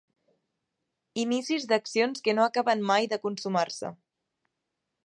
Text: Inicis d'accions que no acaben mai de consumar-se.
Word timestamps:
Inicis 1.23 1.67
d'accions 1.73 2.25
que 2.29 2.35
no 2.39 2.47
acaben 2.49 2.83
mai 2.95 3.13
de 3.13 3.21
consumar-se. 3.29 3.95